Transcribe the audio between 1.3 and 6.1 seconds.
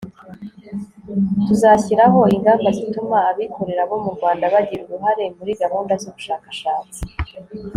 tuzashyiraho ingamba zituma abikorera bo mu rwanda bagira uruhare muri gahunda